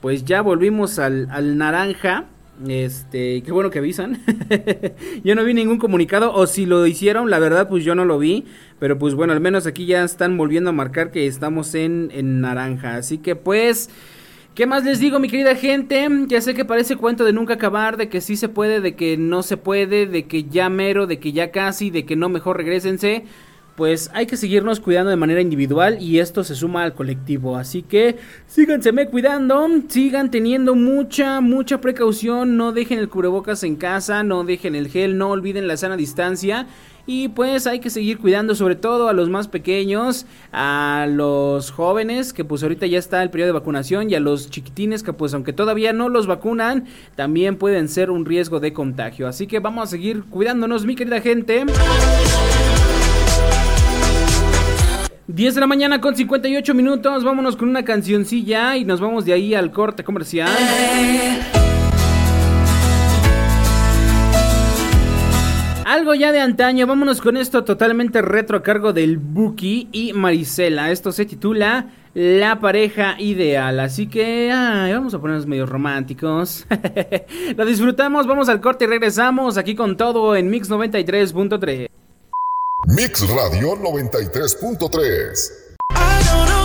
[0.00, 2.26] pues ya volvimos al, al naranja.
[2.68, 4.22] Este, qué bueno que avisan.
[5.24, 8.18] yo no vi ningún comunicado, o si lo hicieron, la verdad, pues yo no lo
[8.18, 8.44] vi.
[8.78, 12.40] Pero pues bueno, al menos aquí ya están volviendo a marcar que estamos en, en
[12.40, 12.96] naranja.
[12.96, 13.90] Así que pues.
[14.54, 16.08] ¿Qué más les digo, mi querida gente?
[16.28, 19.16] Ya sé que parece cuento de nunca acabar, de que sí se puede, de que
[19.16, 22.58] no se puede, de que ya mero, de que ya casi, de que no mejor
[22.58, 23.24] regresense.
[23.74, 27.56] Pues hay que seguirnos cuidando de manera individual y esto se suma al colectivo.
[27.56, 28.14] Así que
[28.46, 32.56] síganseme cuidando, sigan teniendo mucha, mucha precaución.
[32.56, 36.68] No dejen el cubrebocas en casa, no dejen el gel, no olviden la sana distancia.
[37.06, 42.32] Y pues hay que seguir cuidando sobre todo a los más pequeños, a los jóvenes,
[42.32, 45.34] que pues ahorita ya está el periodo de vacunación, y a los chiquitines que pues
[45.34, 49.28] aunque todavía no los vacunan, también pueden ser un riesgo de contagio.
[49.28, 51.64] Así que vamos a seguir cuidándonos, mi querida gente.
[55.26, 59.32] 10 de la mañana con 58 minutos, vámonos con una cancioncilla y nos vamos de
[59.32, 60.50] ahí al corte comercial.
[65.84, 70.90] Algo ya de antaño, vámonos con esto totalmente retro a cargo del Buki y Marisela.
[70.90, 76.66] Esto se titula La pareja ideal, así que vamos a ponernos medio románticos.
[77.56, 81.90] Lo disfrutamos, vamos al corte y regresamos aquí con todo en Mix 93.3.
[82.88, 86.63] Mix Radio 93.3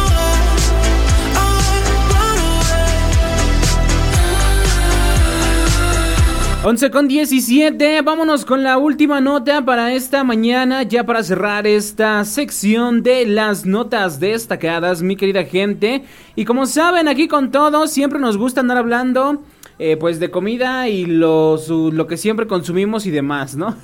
[6.61, 12.25] 11 con 17, vámonos con la última nota para esta mañana, ya para cerrar esta
[12.25, 16.03] sección de las notas destacadas, mi querida gente.
[16.35, 19.41] Y como saben, aquí con todo, siempre nos gusta andar hablando
[19.79, 23.77] eh, pues de comida y lo, lo que siempre consumimos y demás, ¿no?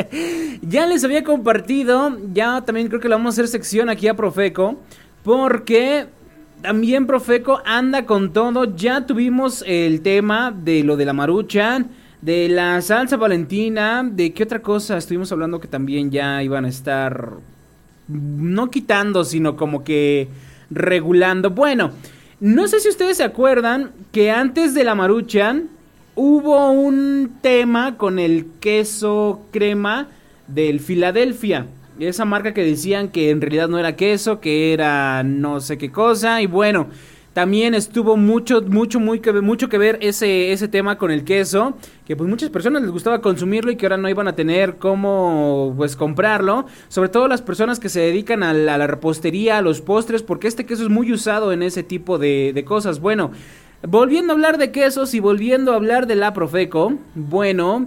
[0.60, 4.14] ya les había compartido, ya también creo que le vamos a hacer sección aquí a
[4.14, 4.76] Profeco,
[5.22, 6.08] porque
[6.60, 12.48] también Profeco anda con todo, ya tuvimos el tema de lo de la maruchan de
[12.48, 17.34] la salsa valentina, de qué otra cosa estuvimos hablando que también ya iban a estar
[18.08, 20.28] no quitando, sino como que
[20.70, 21.50] regulando.
[21.50, 21.92] Bueno,
[22.40, 25.68] no sé si ustedes se acuerdan que antes de la maruchan
[26.14, 30.08] hubo un tema con el queso crema
[30.46, 31.66] del Filadelfia.
[31.98, 35.90] Esa marca que decían que en realidad no era queso, que era no sé qué
[35.90, 36.40] cosa.
[36.40, 36.88] Y bueno,
[37.32, 41.74] también estuvo mucho, mucho, muy que, mucho que ver ese, ese tema con el queso,
[42.04, 45.72] que pues muchas personas les gustaba consumirlo y que ahora no iban a tener cómo
[45.76, 46.66] pues comprarlo.
[46.88, 50.66] Sobre todo las personas que se dedican a la, repostería, a los postres, porque este
[50.66, 53.00] queso es muy usado en ese tipo de, de cosas.
[53.00, 53.30] Bueno,
[53.86, 57.86] volviendo a hablar de quesos y volviendo a hablar de la Profeco, bueno,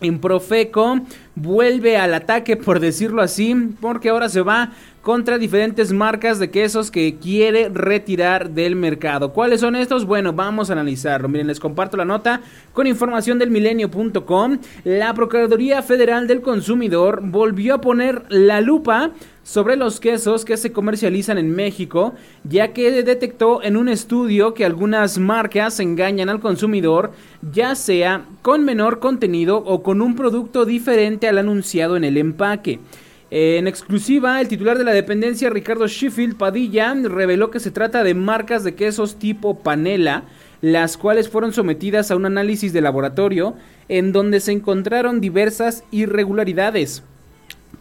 [0.00, 1.00] en Profeco
[1.34, 4.72] vuelve al ataque, por decirlo así, porque ahora se va
[5.08, 9.32] contra diferentes marcas de quesos que quiere retirar del mercado.
[9.32, 10.04] ¿Cuáles son estos?
[10.04, 11.30] Bueno, vamos a analizarlo.
[11.30, 12.42] Miren, les comparto la nota
[12.74, 14.58] con información del milenio.com.
[14.84, 20.72] La Procuraduría Federal del Consumidor volvió a poner la lupa sobre los quesos que se
[20.72, 22.12] comercializan en México,
[22.44, 27.12] ya que detectó en un estudio que algunas marcas engañan al consumidor,
[27.50, 32.78] ya sea con menor contenido o con un producto diferente al anunciado en el empaque.
[33.30, 38.14] En exclusiva, el titular de la dependencia, Ricardo Sheffield Padilla, reveló que se trata de
[38.14, 40.22] marcas de quesos tipo panela,
[40.62, 43.54] las cuales fueron sometidas a un análisis de laboratorio
[43.90, 47.02] en donde se encontraron diversas irregularidades,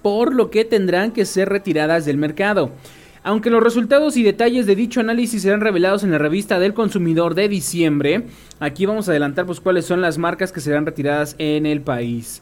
[0.02, 2.72] por lo que tendrán que ser retiradas del mercado.
[3.24, 7.36] Aunque los resultados y detalles de dicho análisis serán revelados en la revista del consumidor
[7.36, 8.26] de diciembre,
[8.60, 12.42] aquí vamos a adelantar pues cuáles son las marcas que serán retiradas en el país.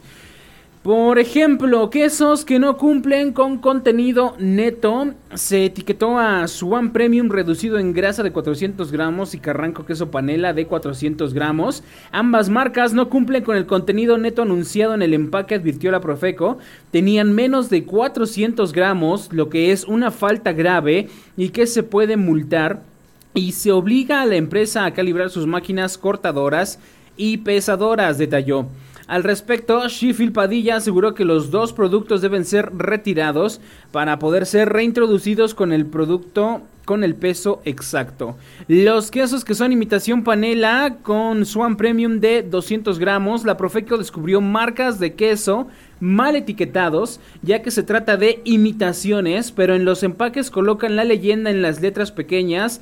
[0.86, 5.16] Por ejemplo, quesos que no cumplen con contenido neto.
[5.34, 10.54] Se etiquetó a Swan Premium reducido en grasa de 400 gramos y Carranco queso panela
[10.54, 11.84] de 400 gramos.
[12.12, 16.60] Ambas marcas no cumplen con el contenido neto anunciado en el empaque, advirtió la Profeco.
[16.92, 22.16] Tenían menos de 400 gramos, lo que es una falta grave y que se puede
[22.16, 22.84] multar.
[23.34, 26.78] Y se obliga a la empresa a calibrar sus máquinas cortadoras
[27.18, 28.68] y pesadoras, detalló.
[29.08, 34.74] Al respecto, Sheffield Padilla aseguró que los dos productos deben ser retirados para poder ser
[34.74, 38.38] reintroducidos con el producto con el peso exacto.
[38.68, 44.40] Los quesos que son imitación panela con Swan Premium de 200 gramos, la Profeco descubrió
[44.40, 45.68] marcas de queso
[46.00, 51.50] mal etiquetados, ya que se trata de imitaciones, pero en los empaques colocan la leyenda
[51.50, 52.82] en las letras pequeñas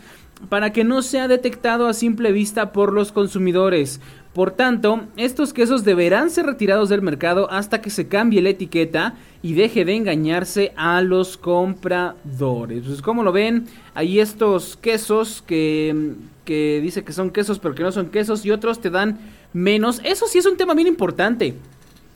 [0.50, 4.02] para que no sea detectado a simple vista por los consumidores.
[4.34, 9.14] Por tanto, estos quesos deberán ser retirados del mercado hasta que se cambie la etiqueta
[9.44, 12.84] y deje de engañarse a los compradores.
[12.88, 16.16] Pues como lo ven, hay estos quesos que,
[16.46, 19.20] que dice que son quesos pero que no son quesos y otros te dan
[19.54, 20.02] menos.
[20.04, 21.54] Eso sí es un tema bien importante.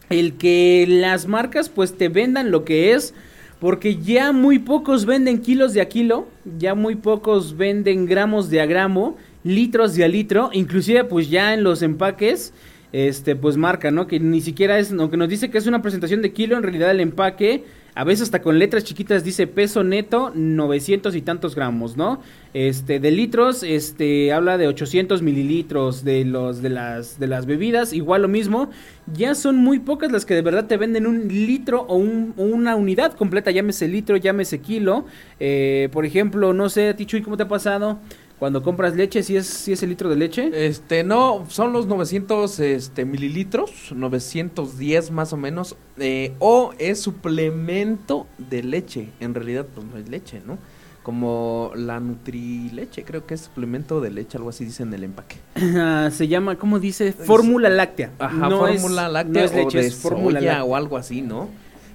[0.10, 3.14] El que las marcas pues te vendan lo que es
[3.60, 6.28] porque ya muy pocos venden kilos de a kilo,
[6.58, 11.54] ya muy pocos venden gramos de a gramo litros de a litro, inclusive pues ya
[11.54, 12.54] en los empaques
[12.94, 14.08] este pues marca, ¿no?
[14.08, 16.90] Que ni siquiera es, aunque nos dice que es una presentación de kilo, en realidad
[16.92, 21.98] el empaque a veces hasta con letras chiquitas dice peso neto 900 y tantos gramos,
[21.98, 22.22] ¿no?
[22.54, 27.94] Este de litros, este habla de 800 mililitros de los de las de las bebidas,
[27.94, 28.70] igual lo mismo.
[29.12, 32.76] Ya son muy pocas las que de verdad te venden un litro o un- una
[32.76, 35.06] unidad completa, llámese litro, llámese kilo.
[35.40, 38.00] Eh, por ejemplo, no sé, a ti Chuy, ¿cómo te ha pasado?
[38.40, 40.52] Cuando compras leche, si es, si es el litro de leche.
[40.68, 48.28] Este, no, son los 900 este, mililitros, 910 más o menos, eh, o es suplemento
[48.38, 49.10] de leche.
[49.20, 50.58] En realidad, pues no es leche, ¿no?
[51.02, 55.38] Como la Nutrileche, creo que es suplemento de leche, algo así dice en el empaque.
[55.80, 57.14] Ah, se llama, ¿cómo dice?
[57.14, 58.12] Fórmula láctea.
[58.20, 60.64] Ajá, No es- fórmula láctea no es leche, o de es fórmula soya láctea.
[60.66, 61.50] o algo así, ¿no?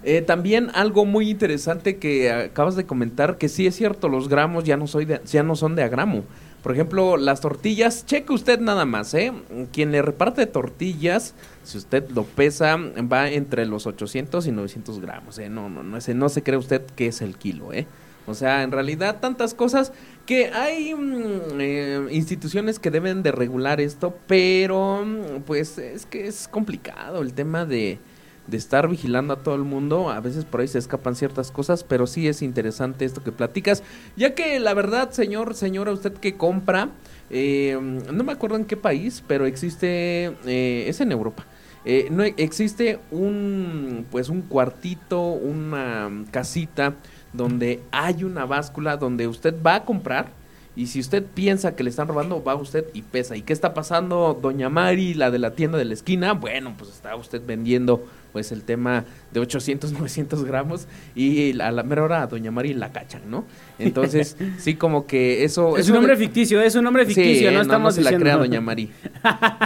[0.04, 4.64] Eh, también algo muy interesante que acabas de comentar, que sí es cierto, los gramos
[4.64, 6.24] ya no, soy de- ya no son de a gramo.
[6.62, 9.32] Por ejemplo, las tortillas, cheque usted nada más, ¿eh?
[9.72, 11.34] Quien le reparte tortillas,
[11.64, 15.48] si usted lo pesa, va entre los 800 y 900 gramos, ¿eh?
[15.48, 17.86] No, no, no, ese, no se cree usted que es el kilo, ¿eh?
[18.28, 19.92] O sea, en realidad tantas cosas
[20.26, 26.28] que hay mm, eh, instituciones que deben de regular esto, pero mm, pues es que
[26.28, 27.98] es complicado el tema de,
[28.46, 30.10] de estar vigilando a todo el mundo.
[30.10, 33.82] A veces por ahí se escapan ciertas cosas, pero sí es interesante esto que platicas,
[34.16, 36.88] ya que la verdad, señor, señora, usted que compra,
[37.30, 41.46] eh, no me acuerdo en qué país, pero existe, eh, es en Europa.
[41.84, 46.94] Eh, no existe un pues un cuartito, una casita
[47.32, 50.28] donde hay una báscula donde usted va a comprar
[50.74, 53.36] y si usted piensa que le están robando, va usted y pesa.
[53.36, 56.32] ¿Y qué está pasando, doña Mari, la de la tienda de la esquina?
[56.32, 61.82] Bueno, pues está usted vendiendo pues el tema de 800, 900 gramos y a la
[61.82, 63.44] mera hora a doña Mari la cachan, ¿no?
[63.78, 65.76] Entonces, sí, como que eso...
[65.76, 68.08] Es eso un nombre de- ficticio, es un nombre ficticio, Sí, no estamos se la
[68.08, 68.24] diciendo.
[68.24, 68.88] crea Doña Mari.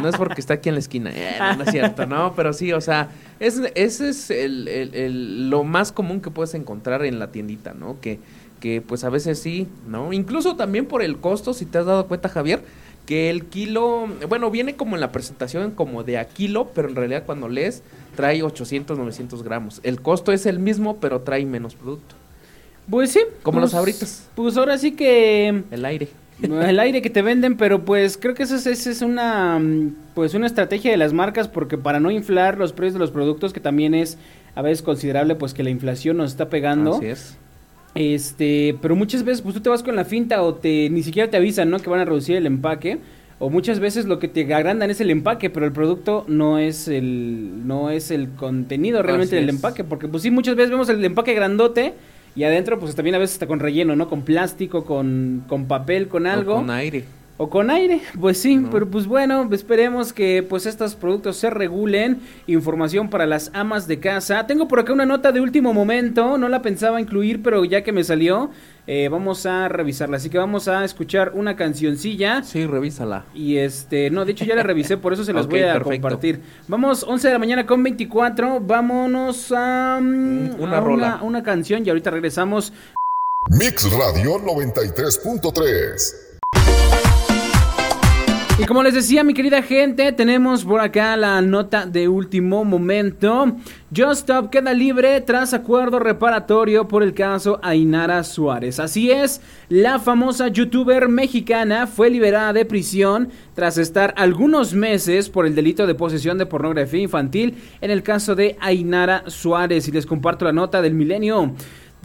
[0.02, 1.12] No es porque está aquí en la esquina.
[1.14, 4.94] Eh, no, no es cierto, no, pero sí, o sea, es, ese es el, el-
[4.96, 8.00] el- lo más común que puedes encontrar en la tiendita, ¿no?
[8.00, 8.18] Que,
[8.60, 10.12] que pues a veces sí, ¿no?
[10.12, 12.62] Incluso también por el costo, si te has dado cuenta, Javier,
[13.06, 16.96] que el kilo, bueno, viene como en la presentación como de a kilo, pero en
[16.96, 17.82] realidad cuando lees
[18.16, 19.80] trae 800, 900 gramos.
[19.84, 22.16] El costo es el mismo, pero trae menos producto.
[22.90, 23.20] Pues sí.
[23.42, 24.28] Como pues- los Sabritas.
[24.34, 26.08] Pues ahora sí que El aire.
[26.42, 29.60] el aire que te venden, pero pues creo que esa es, es una
[30.14, 33.52] pues una estrategia de las marcas porque para no inflar los precios de los productos
[33.54, 34.18] que también es
[34.54, 36.96] a veces considerable pues que la inflación nos está pegando.
[36.96, 37.36] Así es.
[37.96, 41.30] Este, pero muchas veces pues tú te vas con la finta o te ni siquiera
[41.30, 41.78] te avisan, ¿no?
[41.78, 42.98] Que van a reducir el empaque
[43.38, 46.88] o muchas veces lo que te agrandan es el empaque, pero el producto no es
[46.88, 49.56] el no es el contenido realmente Así del es.
[49.56, 51.94] empaque, porque pues sí muchas veces vemos el empaque grandote
[52.34, 54.08] y adentro pues también a veces está con relleno, ¿no?
[54.08, 56.54] Con plástico, con con papel, con algo.
[56.54, 57.04] O con aire.
[57.38, 58.70] O con aire, pues sí, No.
[58.70, 62.20] pero pues bueno, esperemos que pues estos productos se regulen.
[62.46, 64.46] Información para las amas de casa.
[64.46, 67.92] Tengo por acá una nota de último momento, no la pensaba incluir, pero ya que
[67.92, 68.48] me salió,
[68.86, 70.16] eh, vamos a revisarla.
[70.16, 72.42] Así que vamos a escuchar una cancioncilla.
[72.42, 73.26] Sí, revísala.
[73.34, 75.90] Y este, no, de hecho ya la revisé, por eso se las voy a perfecto.
[76.08, 76.40] compartir.
[76.68, 81.18] Vamos, 11 de la mañana con 24, vámonos a, mm, Una a rola.
[81.22, 82.72] una canción y ahorita regresamos.
[83.50, 86.22] Mix Radio 93.3.
[88.58, 93.54] Y como les decía, mi querida gente, tenemos por acá la nota de último momento.
[93.94, 98.80] Just Stop queda libre tras acuerdo reparatorio por el caso Ainara Suárez.
[98.80, 105.44] Así es, la famosa youtuber mexicana fue liberada de prisión tras estar algunos meses por
[105.44, 109.86] el delito de posesión de pornografía infantil en el caso de Ainara Suárez.
[109.86, 111.52] Y les comparto la nota del milenio.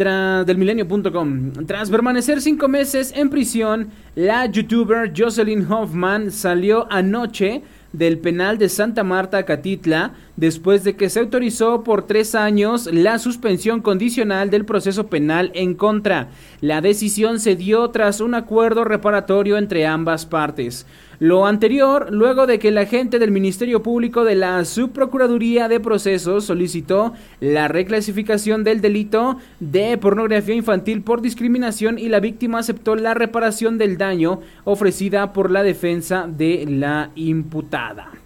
[0.01, 1.51] Tra- del milenio.com.
[1.67, 7.61] Tras permanecer cinco meses en prisión, la youtuber Jocelyn Hoffman salió anoche
[7.93, 13.19] del penal de Santa Marta, Catitla, después de que se autorizó por tres años la
[13.19, 16.29] suspensión condicional del proceso penal en contra.
[16.61, 20.87] La decisión se dio tras un acuerdo reparatorio entre ambas partes.
[21.19, 26.45] Lo anterior, luego de que el agente del Ministerio Público de la Subprocuraduría de Procesos
[26.45, 33.13] solicitó la reclasificación del delito de pornografía infantil por discriminación y la víctima aceptó la
[33.13, 38.20] reparación del daño ofrecida por la defensa de la imputada.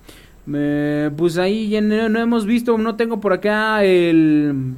[0.45, 4.75] Pues ahí ya no, hemos visto, no tengo por acá el,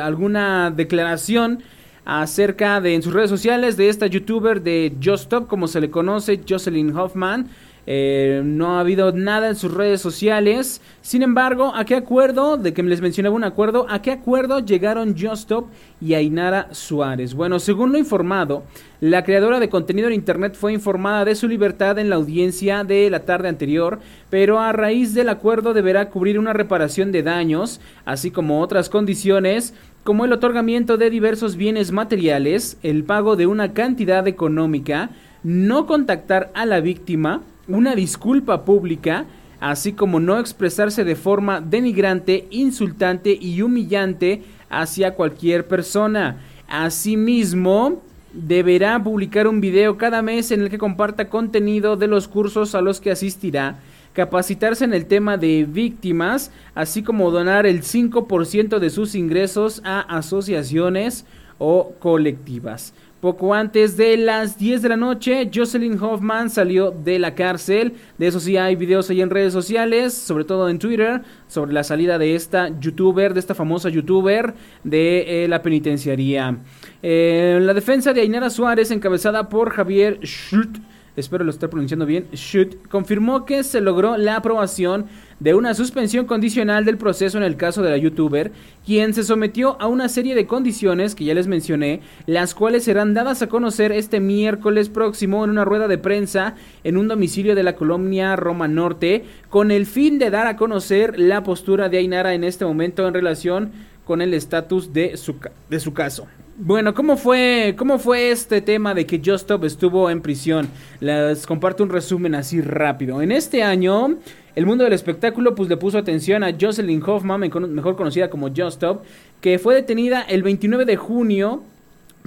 [0.00, 1.62] alguna declaración
[2.04, 6.40] acerca de en sus redes sociales de esta youtuber de Just como se le conoce,
[6.48, 7.48] Jocelyn Hoffman.
[7.86, 10.80] Eh, no ha habido nada en sus redes sociales.
[11.02, 12.56] Sin embargo, ¿a qué acuerdo?
[12.56, 15.68] De que les mencionaba un acuerdo, ¿a qué acuerdo llegaron Justop
[16.00, 17.34] y Ainara Suárez?
[17.34, 18.64] Bueno, según lo informado,
[19.00, 23.08] la creadora de contenido en Internet fue informada de su libertad en la audiencia de
[23.10, 28.30] la tarde anterior, pero a raíz del acuerdo deberá cubrir una reparación de daños, así
[28.30, 34.28] como otras condiciones como el otorgamiento de diversos bienes materiales, el pago de una cantidad
[34.28, 35.10] económica,
[35.42, 39.26] no contactar a la víctima, una disculpa pública,
[39.60, 46.38] así como no expresarse de forma denigrante, insultante y humillante hacia cualquier persona.
[46.68, 48.02] Asimismo,
[48.32, 52.82] deberá publicar un video cada mes en el que comparta contenido de los cursos a
[52.82, 53.78] los que asistirá,
[54.12, 60.00] capacitarse en el tema de víctimas, así como donar el 5% de sus ingresos a
[60.00, 61.24] asociaciones
[61.58, 62.92] o colectivas.
[63.26, 67.94] Poco antes de las 10 de la noche, Jocelyn Hoffman salió de la cárcel.
[68.18, 71.82] De eso sí hay videos ahí en redes sociales, sobre todo en Twitter, sobre la
[71.82, 74.54] salida de esta youtuber, de esta famosa youtuber
[74.84, 76.58] de eh, la penitenciaría.
[77.02, 80.78] Eh, la defensa de Ainara Suárez, encabezada por Javier Schult,
[81.16, 85.06] espero lo esté pronunciando bien, Schult, confirmó que se logró la aprobación
[85.40, 88.52] de una suspensión condicional del proceso en el caso de la youtuber,
[88.84, 93.14] quien se sometió a una serie de condiciones que ya les mencioné, las cuales serán
[93.14, 97.62] dadas a conocer este miércoles próximo en una rueda de prensa en un domicilio de
[97.62, 102.34] la colonia Roma Norte, con el fin de dar a conocer la postura de Ainara
[102.34, 103.72] en este momento en relación
[104.04, 105.34] con el estatus de su,
[105.68, 106.26] de su caso.
[106.58, 110.68] Bueno, ¿cómo fue, ¿cómo fue este tema de que Justop estuvo en prisión?
[111.00, 113.20] Les comparto un resumen así rápido.
[113.20, 114.16] En este año,
[114.56, 119.04] el mundo del espectáculo pues le puso atención a Jocelyn Hoffman, mejor conocida como Justop,
[119.42, 121.62] que fue detenida el 29 de junio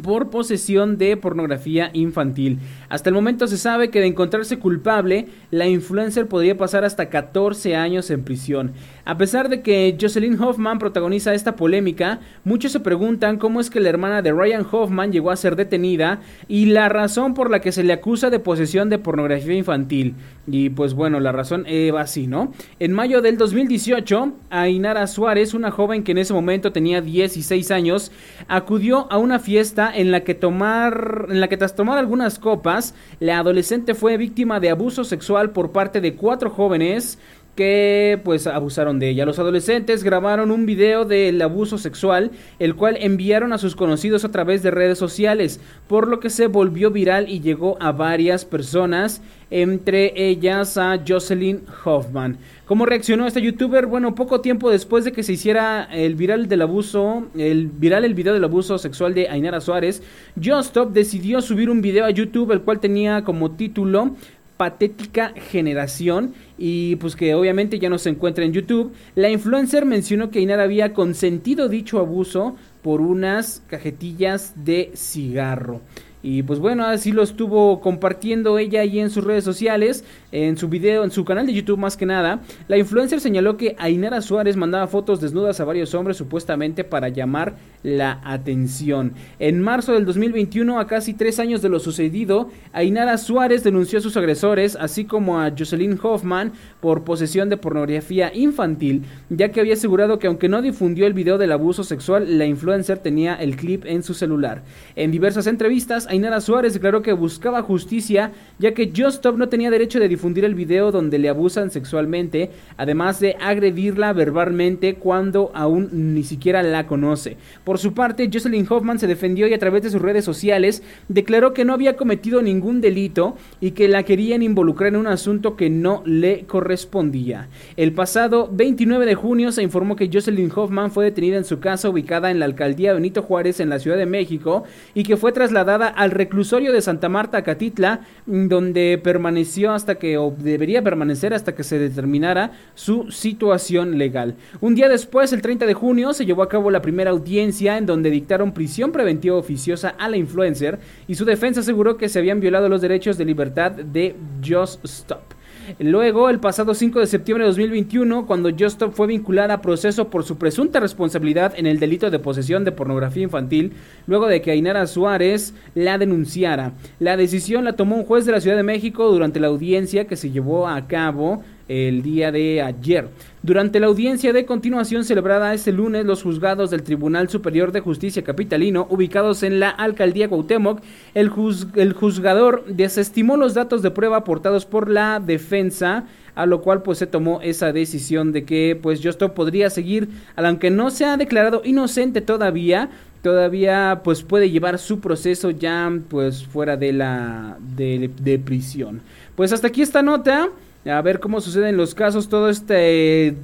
[0.01, 2.59] por posesión de pornografía infantil.
[2.89, 7.75] Hasta el momento se sabe que de encontrarse culpable, la influencer podría pasar hasta 14
[7.75, 8.73] años en prisión.
[9.05, 13.79] A pesar de que Jocelyn Hoffman protagoniza esta polémica, muchos se preguntan cómo es que
[13.79, 17.71] la hermana de Ryan Hoffman llegó a ser detenida y la razón por la que
[17.71, 20.15] se le acusa de posesión de pornografía infantil.
[20.47, 22.53] Y pues bueno, la razón va así, ¿no?
[22.79, 28.11] En mayo del 2018, Ainara Suárez, una joven que en ese momento tenía 16 años,
[28.47, 32.93] acudió a una fiesta en la que tomar en la que tras tomar algunas copas,
[33.19, 37.19] la adolescente fue víctima de abuso sexual por parte de cuatro jóvenes
[37.59, 39.25] que pues abusaron de ella.
[39.25, 44.31] Los adolescentes grabaron un video del abuso sexual, el cual enviaron a sus conocidos a
[44.31, 49.21] través de redes sociales, por lo que se volvió viral y llegó a varias personas,
[49.51, 52.37] entre ellas a Jocelyn Hoffman.
[52.65, 53.87] ¿Cómo reaccionó este youtuber?
[53.87, 58.13] Bueno, poco tiempo después de que se hiciera el viral del abuso, el viral el
[58.13, 60.01] video del abuso sexual de Ainara Suárez,
[60.41, 64.15] Justop decidió subir un video a YouTube, el cual tenía como título
[64.59, 68.91] patética generación y pues que obviamente ya no se encuentra en YouTube.
[69.15, 75.79] La influencer mencionó que Ainara había consentido dicho abuso por unas cajetillas de cigarro.
[76.21, 80.03] Y pues bueno, así lo estuvo compartiendo ella ahí en sus redes sociales,
[80.33, 82.41] en su video, en su canal de YouTube más que nada.
[82.67, 87.55] La influencer señaló que Ainara Suárez mandaba fotos desnudas a varios hombres supuestamente para llamar
[87.83, 89.13] la atención.
[89.39, 94.01] En marzo del 2021, a casi tres años de lo sucedido, Ainara Suárez denunció a
[94.01, 96.51] sus agresores, así como a Jocelyn Hoffman,
[96.81, 101.37] por posesión de pornografía infantil, ya que había asegurado que aunque no difundió el video
[101.37, 104.63] del abuso sexual, la influencer tenía el clip en su celular.
[104.95, 109.99] En diversas entrevistas, Ainara Suárez declaró que buscaba justicia, ya que Justop no tenía derecho
[109.99, 116.23] de difundir el video donde le abusan sexualmente, además de agredirla verbalmente cuando aún ni
[116.23, 117.37] siquiera la conoce.
[117.69, 121.53] Por su parte, Jocelyn Hoffman se defendió y a través de sus redes sociales declaró
[121.53, 125.69] que no había cometido ningún delito y que la querían involucrar en un asunto que
[125.69, 127.47] no le correspondía.
[127.77, 131.91] El pasado 29 de junio se informó que Jocelyn Hoffman fue detenida en su casa
[131.91, 134.63] ubicada en la alcaldía Benito Juárez en la Ciudad de México
[134.95, 140.33] y que fue trasladada al reclusorio de Santa Marta, Catitla, donde permaneció hasta que, o
[140.35, 144.33] debería permanecer hasta que se determinara su situación legal.
[144.59, 147.85] Un día después, el 30 de junio, se llevó a cabo la primera audiencia en
[147.85, 152.39] donde dictaron prisión preventiva oficiosa a la influencer y su defensa aseguró que se habían
[152.39, 155.39] violado los derechos de libertad de Just Stop.
[155.77, 160.23] Luego, el pasado 5 de septiembre de 2021, cuando Justop fue vinculada a proceso por
[160.23, 163.73] su presunta responsabilidad en el delito de posesión de pornografía infantil,
[164.07, 166.73] luego de que Ainara Suárez la denunciara.
[166.97, 170.15] La decisión la tomó un juez de la Ciudad de México durante la audiencia que
[170.15, 173.07] se llevó a cabo el día de ayer.
[173.41, 178.23] Durante la audiencia de continuación celebrada este lunes, los juzgados del Tribunal Superior de Justicia
[178.23, 180.81] Capitalino, ubicados en la alcaldía Cuauhtémoc,
[181.13, 181.31] el,
[181.75, 186.05] el juzgador desestimó los datos de prueba aportados por la defensa
[186.35, 190.07] a lo cual pues se tomó esa decisión de que pues Justo podría seguir,
[190.37, 192.89] aunque no se ha declarado inocente todavía,
[193.21, 199.01] todavía pues puede llevar su proceso ya pues fuera de la de, de prisión.
[199.35, 200.49] Pues hasta aquí esta nota,
[200.85, 203.35] a ver cómo suceden los casos, todo este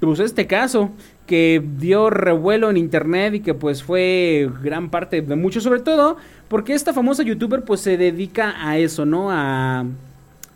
[0.00, 0.90] pues este caso
[1.26, 6.16] que dio revuelo en internet y que pues fue gran parte de mucho sobre todo
[6.46, 9.30] porque esta famosa youtuber pues se dedica a eso, ¿no?
[9.30, 9.84] A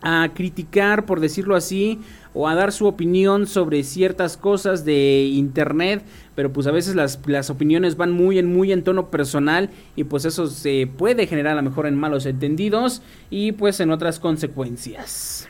[0.03, 1.99] a criticar, por decirlo así,
[2.33, 6.03] o a dar su opinión sobre ciertas cosas de internet,
[6.35, 10.03] pero pues a veces las, las, opiniones van muy en muy en tono personal y
[10.03, 14.19] pues eso se puede generar a lo mejor en malos entendidos y pues en otras
[14.19, 15.47] consecuencias.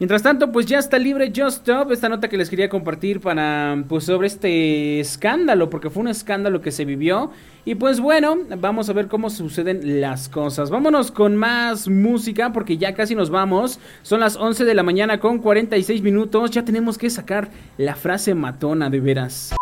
[0.00, 3.84] Mientras tanto, pues ya está libre Just Stop, esta nota que les quería compartir para
[3.88, 7.32] pues sobre este escándalo, porque fue un escándalo que se vivió
[7.64, 10.70] y pues bueno, vamos a ver cómo suceden las cosas.
[10.70, 13.80] Vámonos con más música porque ya casi nos vamos.
[14.02, 18.34] Son las 11 de la mañana con 46 minutos, ya tenemos que sacar la frase
[18.34, 19.56] matona de veras.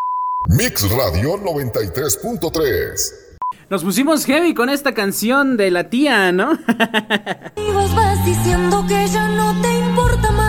[0.51, 3.26] Mix Radio 93.3
[3.71, 6.49] nos pusimos heavy con esta canción de la tía, ¿no?
[6.49, 10.46] vos vas diciendo que ya no te importa más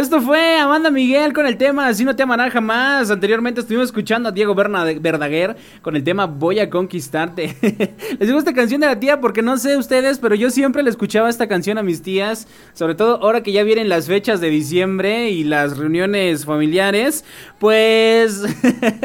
[0.00, 3.10] Esto fue Amanda Miguel con el tema Así no te amarán jamás.
[3.10, 7.54] Anteriormente estuvimos escuchando a Diego Verdaguer con el tema Voy a conquistarte.
[8.18, 10.88] Les digo esta canción de la tía porque no sé ustedes, pero yo siempre le
[10.88, 12.48] escuchaba esta canción a mis tías.
[12.72, 17.26] Sobre todo ahora que ya vienen las fechas de diciembre y las reuniones familiares.
[17.58, 18.42] Pues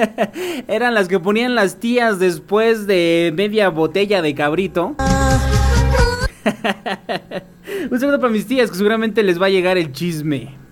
[0.70, 4.96] eran las que ponían las tías después de media botella de cabrito.
[7.91, 10.64] Un segundo para mis tías que seguramente les va a llegar el chisme.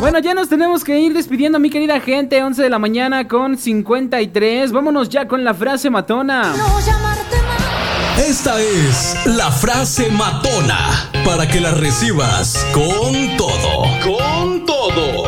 [0.00, 2.42] Bueno, ya nos tenemos que ir despidiendo, mi querida gente.
[2.42, 4.70] 11 de la mañana con 53.
[4.72, 6.54] Vámonos ya con la frase matona.
[8.18, 13.82] Esta es la frase matona para que la recibas con todo.
[14.02, 15.24] Con todo.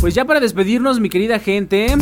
[0.00, 1.96] Pues ya para despedirnos, mi querida gente.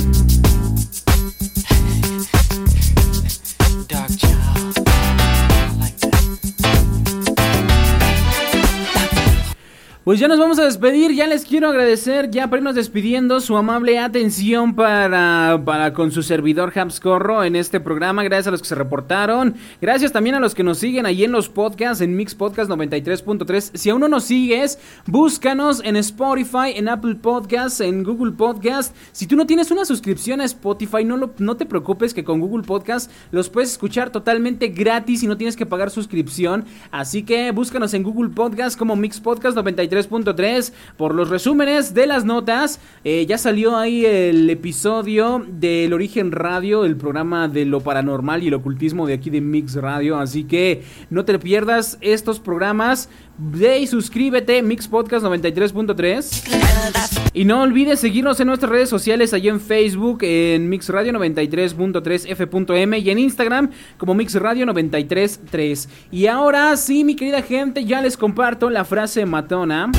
[10.11, 13.57] Pues ya nos vamos a despedir, ya les quiero agradecer, ya para irnos despidiendo, su
[13.57, 18.25] amable atención para, para con su servidor Corro en este programa.
[18.25, 19.55] Gracias a los que se reportaron.
[19.81, 23.71] Gracias también a los que nos siguen ahí en los podcasts, en Mix Podcast 93.3.
[23.75, 28.97] Si aún no nos sigues, búscanos en Spotify, en Apple Podcasts, en Google Podcast.
[29.13, 32.41] Si tú no tienes una suscripción a Spotify, no, lo, no te preocupes que con
[32.41, 36.65] Google Podcast los puedes escuchar totalmente gratis y no tienes que pagar suscripción.
[36.91, 42.07] Así que búscanos en Google Podcast como Mix Podcast 93 3.3 por los resúmenes de
[42.07, 42.81] las notas.
[43.05, 48.49] Eh, ya salió ahí el episodio del Origen Radio, el programa de lo paranormal y
[48.49, 50.19] el ocultismo de aquí de Mix Radio.
[50.19, 53.09] Así que no te pierdas estos programas.
[53.43, 57.31] Ve y suscríbete, Mix Podcast 93.3.
[57.33, 62.27] Y no olvides seguirnos en nuestras redes sociales, allí en Facebook, en Mix Radio 93.3
[62.29, 62.99] F.M.
[62.99, 65.89] y en Instagram como Mix Radio 93.3.
[66.11, 69.91] Y ahora sí, mi querida gente, ya les comparto la frase matona.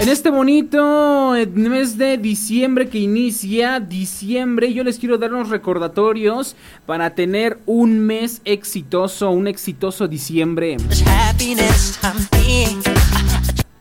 [0.00, 6.54] En este bonito mes de diciembre que inicia diciembre, yo les quiero dar unos recordatorios
[6.86, 10.76] para tener un mes exitoso, un exitoso diciembre.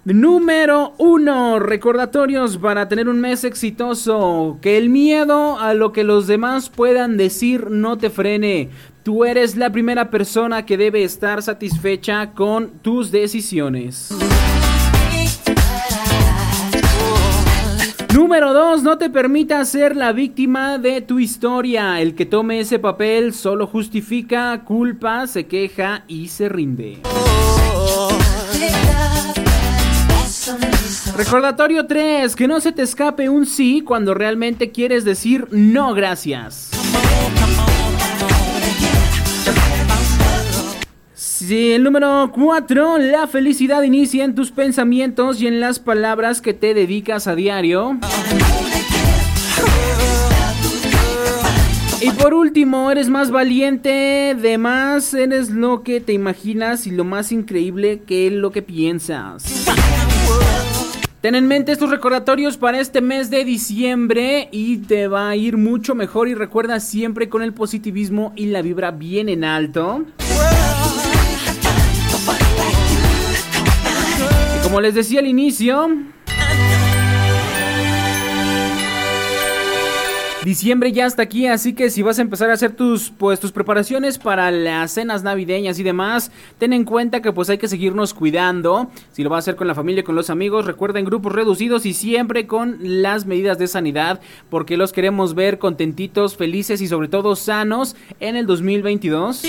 [0.05, 4.57] Número uno, recordatorios para tener un mes exitoso.
[4.59, 8.69] Que el miedo a lo que los demás puedan decir no te frene.
[9.03, 14.09] Tú eres la primera persona que debe estar satisfecha con tus decisiones.
[18.39, 18.83] Número 2.
[18.83, 21.99] No te permita ser la víctima de tu historia.
[21.99, 26.99] El que tome ese papel solo justifica, culpa, se queja y se rinde.
[31.15, 32.35] Recordatorio 3.
[32.35, 36.69] Que no se te escape un sí cuando realmente quieres decir no gracias.
[41.39, 46.55] Sí, el número 4, la felicidad inicia en tus pensamientos y en las palabras que
[46.55, 47.99] te dedicas a diario.
[52.01, 57.03] Y por último, eres más valiente, de más eres lo que te imaginas y lo
[57.03, 59.67] más increíble que lo que piensas.
[61.21, 65.57] Ten en mente estos recordatorios para este mes de diciembre y te va a ir
[65.57, 70.03] mucho mejor y recuerda siempre con el positivismo y la vibra bien en alto.
[74.67, 75.87] Como les decía al inicio,
[80.43, 83.53] Diciembre ya está aquí, así que si vas a empezar a hacer tus pues tus
[83.53, 88.13] preparaciones para las cenas navideñas y demás, ten en cuenta que pues hay que seguirnos
[88.13, 88.91] cuidando.
[89.13, 91.93] Si lo vas a hacer con la familia, con los amigos, recuerden grupos reducidos y
[91.93, 97.37] siempre con las medidas de sanidad, porque los queremos ver contentitos, felices y sobre todo
[97.37, 99.43] sanos en el 2022.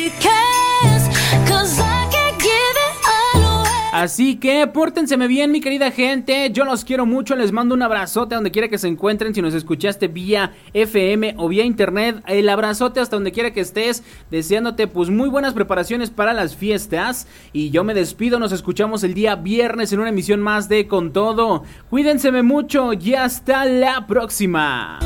[3.93, 6.51] Así que pórtenseme bien, mi querida gente.
[6.53, 7.34] Yo los quiero mucho.
[7.34, 9.34] Les mando un abrazote donde quiera que se encuentren.
[9.34, 14.03] Si nos escuchaste vía FM o vía internet, el abrazote hasta donde quiera que estés.
[14.30, 17.26] Deseándote, pues, muy buenas preparaciones para las fiestas.
[17.53, 18.39] Y yo me despido.
[18.39, 21.64] Nos escuchamos el día viernes en una emisión más de Con Todo.
[21.89, 24.99] Cuídense mucho y hasta la próxima.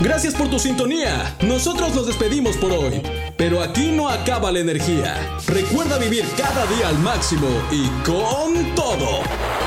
[0.00, 1.36] Gracias por tu sintonía.
[1.40, 3.19] Nosotros nos despedimos por hoy.
[3.40, 5.16] Pero aquí no acaba la energía.
[5.46, 9.22] Recuerda vivir cada día al máximo y con todo.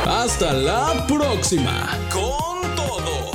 [0.05, 1.89] Hasta la próxima.
[2.11, 3.31] Con todo.